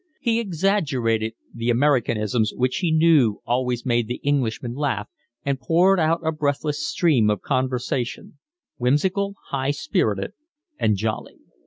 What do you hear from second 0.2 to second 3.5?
exaggerated the Americanisms which he knew